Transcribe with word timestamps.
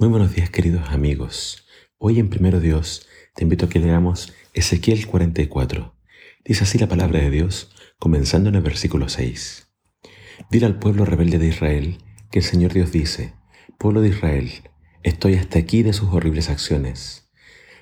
Muy 0.00 0.10
buenos 0.10 0.32
días 0.32 0.48
queridos 0.48 0.90
amigos. 0.90 1.66
Hoy 1.98 2.20
en 2.20 2.30
Primero 2.30 2.60
Dios 2.60 3.08
te 3.34 3.42
invito 3.42 3.66
a 3.66 3.68
que 3.68 3.80
leamos 3.80 4.32
Ezequiel 4.54 5.08
44. 5.08 5.92
Dice 6.44 6.62
así 6.62 6.78
la 6.78 6.86
palabra 6.86 7.18
de 7.18 7.30
Dios, 7.30 7.74
comenzando 7.98 8.48
en 8.48 8.54
el 8.54 8.62
versículo 8.62 9.08
6. 9.08 9.66
Dile 10.52 10.66
al 10.66 10.78
pueblo 10.78 11.04
rebelde 11.04 11.40
de 11.40 11.48
Israel 11.48 11.98
que 12.30 12.38
el 12.38 12.44
Señor 12.44 12.74
Dios 12.74 12.92
dice, 12.92 13.34
Pueblo 13.76 14.00
de 14.00 14.10
Israel, 14.10 14.48
estoy 15.02 15.34
hasta 15.34 15.58
aquí 15.58 15.82
de 15.82 15.92
sus 15.92 16.10
horribles 16.10 16.48
acciones. 16.48 17.32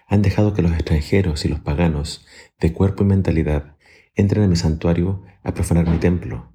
Han 0.09 0.23
dejado 0.23 0.55
que 0.55 0.63
los 0.63 0.73
extranjeros 0.73 1.45
y 1.45 1.49
los 1.49 1.61
paganos, 1.61 2.25
de 2.59 2.73
cuerpo 2.73 3.05
y 3.05 3.09
mentalidad, 3.09 3.77
entren 4.15 4.43
a 4.43 4.49
mi 4.49 4.57
santuario 4.57 5.23
a 5.43 5.53
profanar 5.53 5.87
mi 5.87 5.99
templo. 5.99 6.51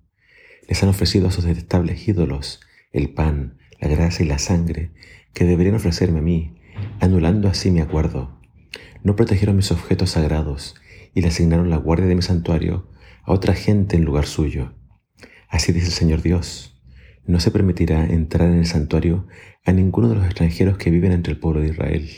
Les 0.67 0.81
han 0.81 0.89
ofrecido 0.89 1.27
a 1.27 1.31
sus 1.31 1.45
detestables 1.45 2.07
ídolos 2.07 2.61
el 2.91 3.13
pan, 3.13 3.60
la 3.81 3.87
grasa 3.89 4.23
y 4.23 4.27
la 4.27 4.37
sangre 4.37 4.91
que 5.33 5.45
deberían 5.45 5.75
ofrecerme 5.75 6.19
a 6.19 6.21
mí, 6.21 6.55
anulando 6.99 7.49
así 7.49 7.71
mi 7.71 7.81
acuerdo. 7.81 8.39
No 9.03 9.15
protegieron 9.15 9.55
mis 9.55 9.71
objetos 9.71 10.11
sagrados 10.11 10.75
y 11.13 11.21
le 11.21 11.27
asignaron 11.27 11.69
la 11.69 11.77
guardia 11.77 12.07
de 12.07 12.15
mi 12.15 12.21
santuario 12.21 12.87
a 13.23 13.33
otra 13.33 13.53
gente 13.53 13.97
en 13.97 14.05
lugar 14.05 14.25
suyo. 14.25 14.73
Así 15.49 15.71
dice 15.71 15.87
el 15.87 15.93
Señor 15.93 16.21
Dios. 16.21 16.79
No 17.25 17.39
se 17.39 17.51
permitirá 17.51 18.05
entrar 18.05 18.49
en 18.49 18.59
el 18.59 18.65
santuario 18.65 19.27
a 19.65 19.71
ninguno 19.71 20.09
de 20.09 20.15
los 20.15 20.25
extranjeros 20.25 20.77
que 20.77 20.91
viven 20.91 21.11
entre 21.11 21.33
el 21.33 21.39
pueblo 21.39 21.61
de 21.61 21.69
Israel, 21.69 22.09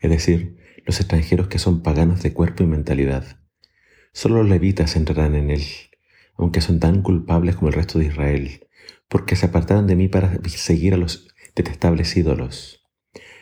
es 0.00 0.10
decir, 0.10 0.56
los 0.84 1.00
extranjeros 1.00 1.48
que 1.48 1.58
son 1.58 1.82
paganos 1.82 2.22
de 2.22 2.32
cuerpo 2.32 2.62
y 2.62 2.66
mentalidad. 2.66 3.38
Solo 4.12 4.36
los 4.36 4.48
levitas 4.48 4.96
entrarán 4.96 5.34
en 5.34 5.50
él, 5.50 5.62
aunque 6.38 6.60
son 6.60 6.80
tan 6.80 7.02
culpables 7.02 7.56
como 7.56 7.68
el 7.68 7.74
resto 7.74 7.98
de 7.98 8.06
Israel, 8.06 8.66
porque 9.08 9.36
se 9.36 9.46
apartaron 9.46 9.86
de 9.86 9.96
mí 9.96 10.08
para 10.08 10.40
seguir 10.46 10.94
a 10.94 10.96
los 10.96 11.28
detestables 11.54 12.16
ídolos. 12.16 12.86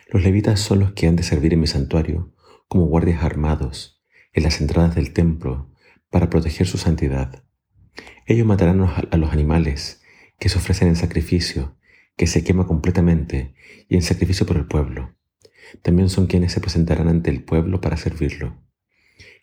Los 0.09 0.23
levitas 0.23 0.59
son 0.59 0.79
los 0.79 0.93
que 0.93 1.07
han 1.07 1.15
de 1.15 1.23
servir 1.23 1.53
en 1.53 1.61
mi 1.61 1.67
santuario 1.67 2.33
como 2.67 2.85
guardias 2.85 3.23
armados 3.23 4.01
en 4.33 4.43
las 4.43 4.61
entradas 4.61 4.95
del 4.95 5.13
templo 5.13 5.71
para 6.09 6.29
proteger 6.29 6.67
su 6.67 6.77
santidad. 6.77 7.43
Ellos 8.25 8.45
matarán 8.45 8.81
a 8.81 9.17
los 9.17 9.31
animales 9.31 10.01
que 10.39 10.49
se 10.49 10.57
ofrecen 10.57 10.87
en 10.87 10.95
sacrificio, 10.95 11.77
que 12.15 12.27
se 12.27 12.43
quema 12.43 12.67
completamente 12.67 13.55
y 13.87 13.95
en 13.95 14.01
sacrificio 14.01 14.45
por 14.45 14.57
el 14.57 14.67
pueblo. 14.67 15.15
También 15.81 16.09
son 16.09 16.27
quienes 16.27 16.51
se 16.51 16.61
presentarán 16.61 17.07
ante 17.07 17.29
el 17.29 17.43
pueblo 17.43 17.81
para 17.81 17.97
servirlo. 17.97 18.61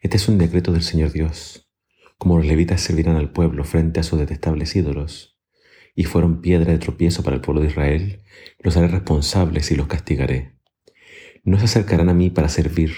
Este 0.01 0.17
es 0.17 0.29
un 0.29 0.39
decreto 0.39 0.73
del 0.73 0.83
Señor 0.83 1.13
Dios. 1.13 1.64
Como 2.19 2.39
los 2.39 2.47
levitas 2.47 2.81
servirán 2.81 3.17
al 3.17 3.33
pueblo 3.33 3.65
frente 3.65 4.01
a 4.01 4.03
sus 4.03 4.19
detestables 4.19 4.77
ídolos, 4.77 5.39
y 5.95 6.05
fueron 6.05 6.41
piedra 6.41 6.73
de 6.73 6.79
tropiezo 6.79 7.23
para 7.23 7.37
el 7.37 7.43
pueblo 7.43 7.61
de 7.61 7.69
Israel, 7.69 8.23
los 8.59 8.77
haré 8.77 8.89
responsables 8.89 9.71
y 9.71 9.77
los 9.77 9.87
castigaré. 9.87 10.59
No 11.45 11.59
se 11.59 11.67
acercarán 11.67 12.09
a 12.09 12.15
mí 12.15 12.31
para 12.31 12.49
servir 12.49 12.93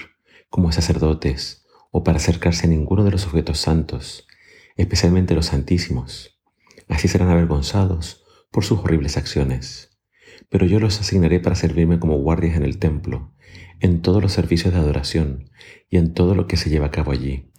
como 0.49 0.71
sacerdotes 0.71 1.65
o 1.91 2.03
para 2.03 2.17
acercarse 2.17 2.67
a 2.67 2.69
ninguno 2.69 3.03
de 3.03 3.11
los 3.11 3.25
objetos 3.25 3.59
santos, 3.59 4.27
especialmente 4.75 5.35
los 5.35 5.47
santísimos. 5.47 6.39
Así 6.87 7.07
serán 7.07 7.29
avergonzados 7.29 8.23
por 8.51 8.63
sus 8.63 8.79
horribles 8.79 9.17
acciones. 9.17 9.97
Pero 10.49 10.65
yo 10.65 10.79
los 10.79 10.99
asignaré 10.99 11.39
para 11.39 11.55
servirme 11.55 11.99
como 11.99 12.17
guardias 12.17 12.55
en 12.55 12.63
el 12.63 12.79
templo, 12.79 13.33
en 13.79 14.01
todos 14.01 14.21
los 14.21 14.31
servicios 14.31 14.73
de 14.73 14.79
adoración 14.79 15.49
y 15.89 15.97
en 15.97 16.13
todo 16.13 16.35
lo 16.35 16.47
que 16.47 16.57
se 16.57 16.69
lleva 16.69 16.87
a 16.87 16.91
cabo 16.91 17.11
allí. 17.11 17.51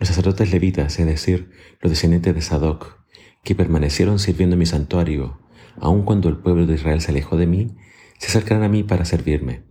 Los 0.00 0.08
sacerdotes 0.08 0.50
levitas, 0.50 0.98
es 0.98 1.04
decir, 1.04 1.50
los 1.82 1.92
descendientes 1.92 2.34
de 2.34 2.40
Sadoc, 2.40 3.04
que 3.44 3.54
permanecieron 3.54 4.18
sirviendo 4.18 4.54
en 4.54 4.60
mi 4.60 4.66
santuario, 4.66 5.38
aun 5.76 6.04
cuando 6.04 6.30
el 6.30 6.38
pueblo 6.38 6.64
de 6.66 6.74
Israel 6.74 7.02
se 7.02 7.10
alejó 7.10 7.36
de 7.36 7.46
mí, 7.46 7.76
se 8.18 8.28
acercarán 8.28 8.62
a 8.62 8.70
mí 8.70 8.82
para 8.82 9.04
servirme. 9.04 9.64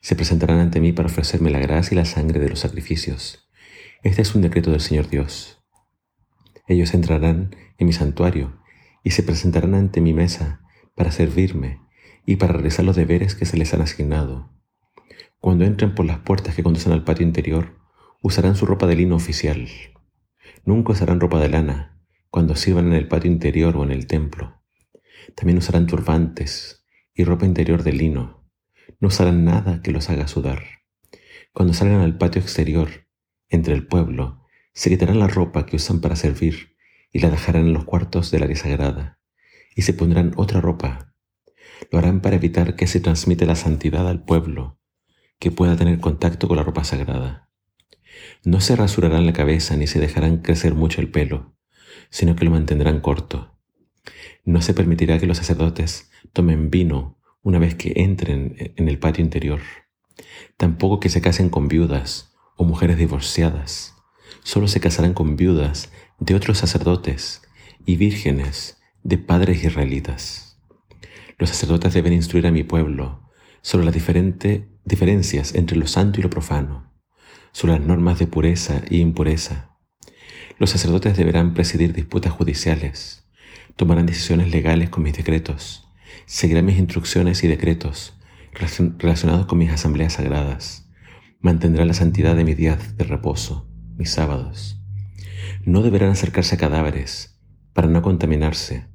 Se 0.00 0.16
presentarán 0.16 0.58
ante 0.58 0.80
mí 0.80 0.92
para 0.92 1.08
ofrecerme 1.08 1.50
la 1.50 1.58
gracia 1.58 1.94
y 1.94 1.98
la 1.98 2.06
sangre 2.06 2.40
de 2.40 2.48
los 2.48 2.60
sacrificios. 2.60 3.46
Este 4.02 4.22
es 4.22 4.34
un 4.34 4.40
decreto 4.40 4.70
del 4.70 4.80
Señor 4.80 5.10
Dios. 5.10 5.62
Ellos 6.66 6.94
entrarán 6.94 7.54
en 7.76 7.86
mi 7.86 7.92
santuario 7.92 8.62
y 9.04 9.10
se 9.10 9.22
presentarán 9.22 9.74
ante 9.74 10.00
mi 10.00 10.14
mesa 10.14 10.62
para 10.94 11.12
servirme 11.12 11.82
y 12.24 12.36
para 12.36 12.54
realizar 12.54 12.86
los 12.86 12.96
deberes 12.96 13.34
que 13.34 13.44
se 13.44 13.58
les 13.58 13.74
han 13.74 13.82
asignado. 13.82 14.50
Cuando 15.40 15.66
entren 15.66 15.94
por 15.94 16.06
las 16.06 16.20
puertas 16.20 16.54
que 16.54 16.62
conducen 16.62 16.92
al 16.92 17.04
patio 17.04 17.26
interior, 17.26 17.77
usarán 18.20 18.56
su 18.56 18.66
ropa 18.66 18.86
de 18.86 18.96
lino 18.96 19.16
oficial. 19.16 19.68
Nunca 20.64 20.92
usarán 20.92 21.20
ropa 21.20 21.40
de 21.40 21.48
lana, 21.48 21.98
cuando 22.30 22.56
sirvan 22.56 22.88
en 22.88 22.94
el 22.94 23.08
patio 23.08 23.30
interior 23.30 23.76
o 23.76 23.84
en 23.84 23.92
el 23.92 24.06
templo. 24.06 24.62
También 25.34 25.58
usarán 25.58 25.86
turbantes 25.86 26.84
y 27.14 27.24
ropa 27.24 27.46
interior 27.46 27.82
de 27.82 27.92
lino. 27.92 28.50
No 29.00 29.08
usarán 29.08 29.44
nada 29.44 29.82
que 29.82 29.92
los 29.92 30.10
haga 30.10 30.26
sudar. 30.26 30.62
Cuando 31.52 31.74
salgan 31.74 32.00
al 32.00 32.18
patio 32.18 32.40
exterior, 32.40 33.06
entre 33.48 33.74
el 33.74 33.86
pueblo, 33.86 34.44
se 34.72 34.90
quitarán 34.90 35.18
la 35.18 35.28
ropa 35.28 35.66
que 35.66 35.76
usan 35.76 36.00
para 36.00 36.16
servir 36.16 36.76
y 37.12 37.20
la 37.20 37.30
dejarán 37.30 37.66
en 37.66 37.72
los 37.72 37.84
cuartos 37.84 38.30
del 38.30 38.42
área 38.42 38.56
sagrada, 38.56 39.18
y 39.74 39.82
se 39.82 39.94
pondrán 39.94 40.32
otra 40.36 40.60
ropa. 40.60 41.14
Lo 41.90 41.98
harán 41.98 42.20
para 42.20 42.36
evitar 42.36 42.76
que 42.76 42.86
se 42.86 43.00
transmite 43.00 43.46
la 43.46 43.56
santidad 43.56 44.06
al 44.08 44.24
pueblo, 44.24 44.78
que 45.38 45.50
pueda 45.50 45.76
tener 45.76 46.00
contacto 46.00 46.48
con 46.48 46.56
la 46.56 46.64
ropa 46.64 46.84
sagrada. 46.84 47.47
No 48.44 48.60
se 48.60 48.76
rasurarán 48.76 49.26
la 49.26 49.32
cabeza 49.32 49.76
ni 49.76 49.86
se 49.86 50.00
dejarán 50.00 50.38
crecer 50.38 50.74
mucho 50.74 51.00
el 51.00 51.10
pelo, 51.10 51.54
sino 52.10 52.36
que 52.36 52.44
lo 52.44 52.50
mantendrán 52.50 53.00
corto. 53.00 53.58
No 54.44 54.62
se 54.62 54.74
permitirá 54.74 55.18
que 55.18 55.26
los 55.26 55.38
sacerdotes 55.38 56.10
tomen 56.32 56.70
vino 56.70 57.18
una 57.42 57.58
vez 57.58 57.74
que 57.74 57.92
entren 57.96 58.72
en 58.76 58.88
el 58.88 58.98
patio 58.98 59.24
interior. 59.24 59.60
Tampoco 60.56 61.00
que 61.00 61.08
se 61.08 61.20
casen 61.20 61.50
con 61.50 61.68
viudas 61.68 62.34
o 62.56 62.64
mujeres 62.64 62.98
divorciadas. 62.98 63.94
Solo 64.42 64.68
se 64.68 64.80
casarán 64.80 65.14
con 65.14 65.36
viudas 65.36 65.90
de 66.18 66.34
otros 66.34 66.58
sacerdotes 66.58 67.42
y 67.84 67.96
vírgenes 67.96 68.80
de 69.02 69.18
padres 69.18 69.64
israelitas. 69.64 70.60
Los 71.38 71.50
sacerdotes 71.50 71.94
deben 71.94 72.12
instruir 72.12 72.46
a 72.46 72.50
mi 72.50 72.64
pueblo 72.64 73.22
sobre 73.62 73.84
las 73.84 73.94
diferentes 73.94 74.62
diferencias 74.84 75.54
entre 75.54 75.76
lo 75.76 75.86
santo 75.86 76.20
y 76.20 76.22
lo 76.22 76.30
profano, 76.30 76.87
sobre 77.58 77.72
las 77.72 77.84
normas 77.84 78.20
de 78.20 78.28
pureza 78.28 78.82
y 78.88 79.00
impureza, 79.00 79.76
los 80.60 80.70
sacerdotes 80.70 81.16
deberán 81.16 81.54
presidir 81.54 81.92
disputas 81.92 82.32
judiciales, 82.32 83.28
tomarán 83.74 84.06
decisiones 84.06 84.52
legales 84.52 84.90
con 84.90 85.02
mis 85.02 85.16
decretos, 85.16 85.88
seguirán 86.24 86.66
mis 86.66 86.78
instrucciones 86.78 87.42
y 87.42 87.48
decretos 87.48 88.16
relacionados 88.52 89.46
con 89.46 89.58
mis 89.58 89.72
asambleas 89.72 90.12
sagradas, 90.12 90.88
mantendrán 91.40 91.88
la 91.88 91.94
santidad 91.94 92.36
de 92.36 92.44
mis 92.44 92.56
días 92.56 92.96
de 92.96 93.02
reposo, 93.02 93.68
mis 93.96 94.10
sábados. 94.10 94.80
No 95.64 95.82
deberán 95.82 96.10
acercarse 96.10 96.54
a 96.54 96.58
cadáveres 96.58 97.40
para 97.72 97.88
no 97.88 98.02
contaminarse, 98.02 98.86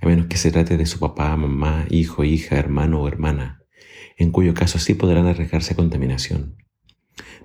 a 0.00 0.06
menos 0.06 0.26
que 0.26 0.36
se 0.36 0.52
trate 0.52 0.76
de 0.76 0.86
su 0.86 1.00
papá, 1.00 1.36
mamá, 1.36 1.86
hijo, 1.90 2.22
hija, 2.22 2.54
hermano 2.54 3.02
o 3.02 3.08
hermana, 3.08 3.64
en 4.16 4.30
cuyo 4.30 4.54
caso 4.54 4.78
sí 4.78 4.94
podrán 4.94 5.26
arriesgarse 5.26 5.72
a 5.72 5.76
contaminación. 5.76 6.62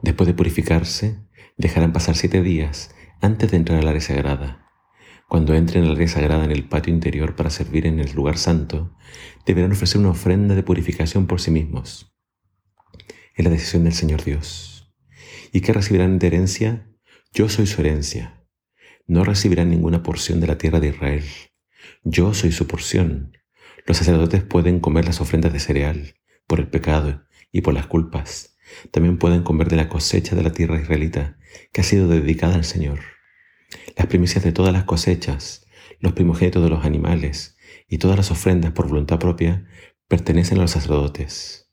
Después 0.02 0.28
de 0.28 0.34
purificarse, 0.34 1.20
dejarán 1.58 1.94
pasar 1.94 2.16
siete 2.16 2.42
días 2.44 2.94
antes 3.22 3.52
de 3.52 3.58
entrar 3.58 3.80
al 3.80 3.88
área 3.88 4.02
sagrada. 4.02 4.72
Cuando 5.28 5.56
entren 5.56 5.84
al 5.84 5.96
área 5.96 6.08
sagrada 6.08 6.46
en 6.46 6.52
el 6.52 6.68
patio 6.68 6.94
interior 6.94 7.36
para 7.36 7.50
servir 7.50 7.86
en 7.86 8.00
el 8.00 8.14
lugar 8.14 8.38
santo, 8.38 8.96
deberán 9.46 9.72
ofrecer 9.72 10.00
una 10.00 10.12
ofrenda 10.12 10.56
de 10.56 10.64
purificación 10.64 11.28
por 11.28 11.42
sí 11.42 11.52
mismos. 11.52 12.16
Es 13.36 13.44
la 13.44 13.52
decisión 13.52 13.84
del 13.84 13.94
Señor 13.94 14.24
Dios. 14.24 14.94
¿Y 15.52 15.62
qué 15.62 15.74
recibirán 15.74 16.20
de 16.20 16.28
herencia? 16.28 16.90
Yo 17.34 17.50
soy 17.50 17.68
su 17.68 17.82
herencia. 17.82 18.46
No 19.06 19.24
recibirán 19.24 19.70
ninguna 19.70 20.04
porción 20.04 20.40
de 20.40 20.48
la 20.48 20.58
tierra 20.58 20.80
de 20.80 20.90
Israel. 20.90 21.24
Yo 22.04 22.34
soy 22.34 22.52
su 22.52 22.68
porción. 22.68 23.38
Los 23.86 23.98
sacerdotes 23.98 24.44
pueden 24.44 24.80
comer 24.80 25.06
las 25.06 25.22
ofrendas 25.22 25.54
de 25.54 25.60
cereal 25.60 26.16
por 26.46 26.60
el 26.60 26.70
pecado 26.70 27.24
y 27.52 27.62
por 27.62 27.74
las 27.74 27.88
culpas 27.88 28.57
también 28.92 29.18
pueden 29.18 29.44
comer 29.44 29.70
de 29.70 29.76
la 29.76 29.90
cosecha 29.90 30.36
de 30.36 30.44
la 30.44 30.52
tierra 30.52 30.80
israelita 30.80 31.38
que 31.72 31.82
ha 31.82 31.84
sido 31.84 32.08
dedicada 32.08 32.56
al 32.56 32.66
Señor. 32.66 33.00
Las 33.96 34.08
primicias 34.08 34.44
de 34.44 34.52
todas 34.52 34.74
las 34.74 34.84
cosechas, 34.84 35.66
los 36.00 36.14
primogénitos 36.14 36.64
de 36.64 36.70
los 36.70 36.86
animales 36.86 37.58
y 37.88 37.98
todas 37.98 38.18
las 38.18 38.32
ofrendas 38.32 38.72
por 38.72 38.88
voluntad 38.88 39.20
propia 39.20 39.66
pertenecen 40.08 40.58
a 40.60 40.62
los 40.62 40.72
sacerdotes. 40.72 41.70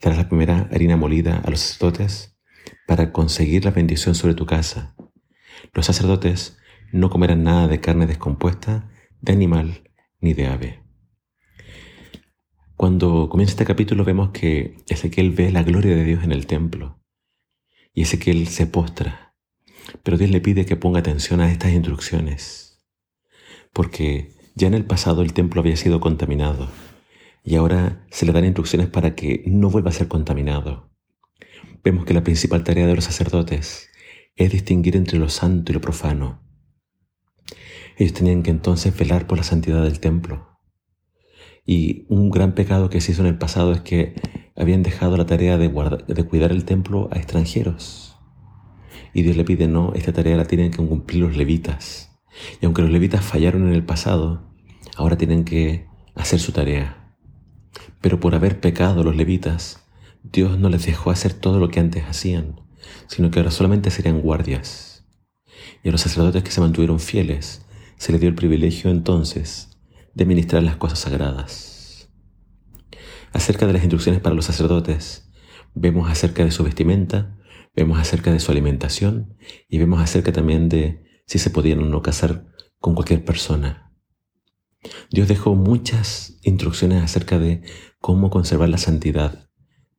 Darás 0.00 0.18
la 0.18 0.28
primera 0.28 0.68
harina 0.72 0.96
molida 0.96 1.38
a 1.38 1.50
los 1.50 1.60
sacerdotes 1.60 2.36
para 2.86 3.12
conseguir 3.12 3.64
la 3.64 3.70
bendición 3.70 4.14
sobre 4.14 4.34
tu 4.34 4.46
casa. 4.46 4.94
Los 5.72 5.86
sacerdotes 5.86 6.58
no 6.92 7.10
comerán 7.10 7.44
nada 7.44 7.68
de 7.68 7.80
carne 7.80 8.06
descompuesta, 8.06 8.90
de 9.20 9.32
animal 9.32 9.84
ni 10.20 10.34
de 10.34 10.46
ave. 10.46 10.89
Cuando 12.80 13.28
comienza 13.28 13.52
este 13.52 13.66
capítulo 13.66 14.06
vemos 14.06 14.30
que 14.30 14.78
Ezequiel 14.88 15.32
ve 15.32 15.50
la 15.50 15.62
gloria 15.62 15.94
de 15.94 16.02
Dios 16.02 16.24
en 16.24 16.32
el 16.32 16.46
templo 16.46 16.98
y 17.92 18.00
Ezequiel 18.00 18.46
se 18.48 18.66
postra, 18.66 19.34
pero 20.02 20.16
Dios 20.16 20.30
le 20.30 20.40
pide 20.40 20.64
que 20.64 20.76
ponga 20.76 21.00
atención 21.00 21.42
a 21.42 21.52
estas 21.52 21.72
instrucciones, 21.72 22.82
porque 23.74 24.32
ya 24.54 24.66
en 24.66 24.72
el 24.72 24.86
pasado 24.86 25.20
el 25.20 25.34
templo 25.34 25.60
había 25.60 25.76
sido 25.76 26.00
contaminado, 26.00 26.70
y 27.44 27.56
ahora 27.56 28.06
se 28.10 28.24
le 28.24 28.32
dan 28.32 28.46
instrucciones 28.46 28.88
para 28.88 29.14
que 29.14 29.44
no 29.46 29.68
vuelva 29.68 29.90
a 29.90 29.92
ser 29.92 30.08
contaminado. 30.08 30.90
Vemos 31.84 32.06
que 32.06 32.14
la 32.14 32.24
principal 32.24 32.64
tarea 32.64 32.86
de 32.86 32.94
los 32.94 33.04
sacerdotes 33.04 33.90
es 34.36 34.52
distinguir 34.52 34.96
entre 34.96 35.18
lo 35.18 35.28
santo 35.28 35.70
y 35.70 35.74
lo 35.74 35.82
profano. 35.82 36.42
Ellos 37.98 38.14
tenían 38.14 38.42
que 38.42 38.50
entonces 38.50 38.96
velar 38.96 39.26
por 39.26 39.36
la 39.36 39.44
santidad 39.44 39.82
del 39.82 40.00
templo. 40.00 40.49
Y 41.66 42.04
un 42.08 42.30
gran 42.30 42.54
pecado 42.54 42.90
que 42.90 43.00
se 43.00 43.12
hizo 43.12 43.22
en 43.22 43.28
el 43.28 43.38
pasado 43.38 43.72
es 43.72 43.80
que 43.80 44.14
habían 44.56 44.82
dejado 44.82 45.16
la 45.16 45.26
tarea 45.26 45.58
de, 45.58 45.68
de 45.68 46.24
cuidar 46.24 46.52
el 46.52 46.64
templo 46.64 47.08
a 47.12 47.16
extranjeros. 47.16 48.16
Y 49.12 49.22
Dios 49.22 49.36
le 49.36 49.44
pide, 49.44 49.68
no, 49.68 49.92
esta 49.94 50.12
tarea 50.12 50.36
la 50.36 50.44
tienen 50.44 50.70
que 50.70 50.78
cumplir 50.78 51.22
los 51.22 51.36
levitas. 51.36 52.18
Y 52.60 52.66
aunque 52.66 52.82
los 52.82 52.90
levitas 52.90 53.24
fallaron 53.24 53.68
en 53.68 53.74
el 53.74 53.84
pasado, 53.84 54.52
ahora 54.96 55.16
tienen 55.16 55.44
que 55.44 55.86
hacer 56.14 56.38
su 56.38 56.52
tarea. 56.52 57.14
Pero 58.00 58.20
por 58.20 58.34
haber 58.34 58.60
pecado 58.60 59.02
los 59.02 59.16
levitas, 59.16 59.84
Dios 60.22 60.58
no 60.58 60.68
les 60.68 60.86
dejó 60.86 61.10
hacer 61.10 61.34
todo 61.34 61.58
lo 61.58 61.68
que 61.68 61.80
antes 61.80 62.04
hacían, 62.04 62.60
sino 63.08 63.30
que 63.30 63.40
ahora 63.40 63.50
solamente 63.50 63.90
serían 63.90 64.20
guardias. 64.20 65.06
Y 65.82 65.88
a 65.88 65.92
los 65.92 66.00
sacerdotes 66.00 66.42
que 66.42 66.50
se 66.50 66.60
mantuvieron 66.60 67.00
fieles, 67.00 67.66
se 67.96 68.12
les 68.12 68.20
dio 68.20 68.28
el 68.28 68.34
privilegio 68.34 68.90
entonces 68.90 69.69
de 70.20 70.26
ministrar 70.26 70.62
las 70.62 70.76
cosas 70.76 70.98
sagradas. 70.98 72.10
Acerca 73.32 73.66
de 73.66 73.72
las 73.72 73.82
instrucciones 73.82 74.20
para 74.20 74.34
los 74.34 74.44
sacerdotes, 74.44 75.32
vemos 75.74 76.10
acerca 76.10 76.44
de 76.44 76.50
su 76.50 76.62
vestimenta, 76.62 77.38
vemos 77.74 77.98
acerca 77.98 78.30
de 78.30 78.38
su 78.38 78.52
alimentación 78.52 79.38
y 79.66 79.78
vemos 79.78 79.98
acerca 79.98 80.30
también 80.30 80.68
de 80.68 81.22
si 81.24 81.38
se 81.38 81.48
podían 81.48 81.78
o 81.78 81.86
no 81.86 82.02
casar 82.02 82.44
con 82.80 82.94
cualquier 82.94 83.24
persona. 83.24 83.94
Dios 85.10 85.26
dejó 85.26 85.54
muchas 85.54 86.38
instrucciones 86.42 87.02
acerca 87.02 87.38
de 87.38 87.62
cómo 87.98 88.28
conservar 88.28 88.68
la 88.68 88.76
santidad 88.76 89.48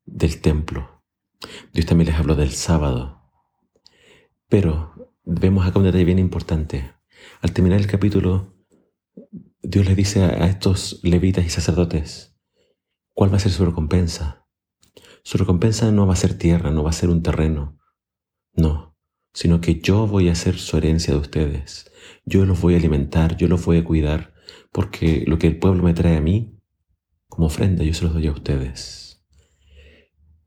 del 0.06 0.40
templo. 0.40 1.04
Dios 1.74 1.88
también 1.88 2.12
les 2.12 2.20
habló 2.20 2.36
del 2.36 2.52
sábado. 2.52 3.24
Pero 4.48 5.16
vemos 5.24 5.66
acá 5.66 5.80
un 5.80 5.86
detalle 5.86 6.06
bien 6.06 6.20
importante. 6.20 6.94
Al 7.42 7.54
terminar 7.54 7.80
el 7.80 7.88
capítulo, 7.88 8.54
Dios 9.64 9.86
le 9.86 9.96
dice 9.96 10.24
a 10.24 10.48
estos 10.48 11.00
levitas 11.04 11.46
y 11.46 11.50
sacerdotes, 11.50 12.36
¿cuál 13.14 13.32
va 13.32 13.38
a 13.38 13.40
ser 13.40 13.52
su 13.52 13.64
recompensa? 13.64 14.48
Su 15.24 15.38
recompensa 15.38 15.92
no 15.92 16.08
va 16.08 16.14
a 16.14 16.18
ser 16.18 16.36
tierra, 16.38 16.72
no 16.72 16.84
va 16.84 16.90
a 16.90 16.94
ser 16.94 17.10
un 17.10 17.22
terreno, 17.22 17.78
no, 18.54 18.98
sino 19.34 19.62
que 19.62 19.80
yo 19.80 20.08
voy 20.08 20.30
a 20.30 20.36
ser 20.36 20.58
su 20.58 20.78
herencia 20.78 21.14
de 21.14 21.20
ustedes. 21.20 21.92
Yo 22.26 22.46
los 22.46 22.60
voy 22.60 22.74
a 22.74 22.78
alimentar, 22.78 23.38
yo 23.38 23.48
los 23.48 23.64
voy 23.64 23.78
a 23.78 23.84
cuidar, 23.84 24.34
porque 24.72 25.24
lo 25.28 25.38
que 25.38 25.48
el 25.48 25.60
pueblo 25.60 25.84
me 25.84 25.94
trae 25.94 26.18
a 26.18 26.22
mí, 26.22 26.60
como 27.28 27.48
ofrenda, 27.48 27.84
yo 27.84 27.94
se 27.94 28.04
los 28.04 28.14
doy 28.14 28.28
a 28.28 28.32
ustedes. 28.32 29.24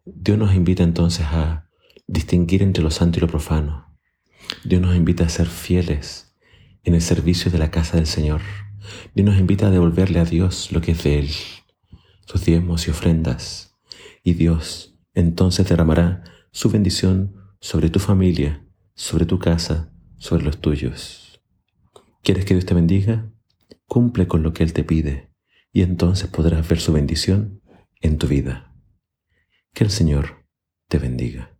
Dios 0.04 0.36
nos 0.36 0.54
invita 0.54 0.82
entonces 0.82 1.24
a 1.26 1.70
distinguir 2.06 2.62
entre 2.62 2.82
lo 2.82 2.90
santo 2.90 3.18
y 3.18 3.20
lo 3.20 3.28
profano. 3.28 3.96
Dios 4.64 4.82
nos 4.82 4.96
invita 4.96 5.24
a 5.24 5.28
ser 5.28 5.46
fieles 5.46 6.36
en 6.82 6.94
el 6.94 7.00
servicio 7.00 7.50
de 7.50 7.58
la 7.58 7.70
casa 7.70 7.96
del 7.96 8.06
Señor. 8.06 8.42
Dios 9.14 9.26
nos 9.26 9.38
invita 9.38 9.68
a 9.68 9.70
devolverle 9.70 10.20
a 10.20 10.24
Dios 10.24 10.72
lo 10.72 10.80
que 10.80 10.92
es 10.92 11.04
de 11.04 11.18
Él, 11.20 11.28
sus 12.26 12.44
diezmos 12.44 12.86
y 12.86 12.90
ofrendas. 12.90 13.74
Y 14.22 14.34
Dios 14.34 14.96
entonces 15.14 15.68
derramará 15.68 16.24
su 16.50 16.70
bendición 16.70 17.36
sobre 17.60 17.90
tu 17.90 17.98
familia, 17.98 18.66
sobre 18.94 19.26
tu 19.26 19.38
casa, 19.38 19.92
sobre 20.18 20.44
los 20.44 20.60
tuyos. 20.60 21.40
¿Quieres 22.22 22.44
que 22.44 22.54
Dios 22.54 22.66
te 22.66 22.74
bendiga? 22.74 23.30
Cumple 23.86 24.26
con 24.26 24.42
lo 24.42 24.52
que 24.52 24.64
Él 24.64 24.72
te 24.72 24.84
pide 24.84 25.30
y 25.72 25.82
entonces 25.82 26.28
podrás 26.28 26.66
ver 26.68 26.80
su 26.80 26.92
bendición 26.92 27.60
en 28.00 28.18
tu 28.18 28.26
vida. 28.26 28.72
Que 29.72 29.84
el 29.84 29.90
Señor 29.90 30.46
te 30.88 30.98
bendiga. 30.98 31.53